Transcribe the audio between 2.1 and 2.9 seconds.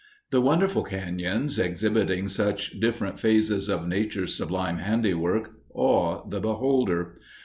such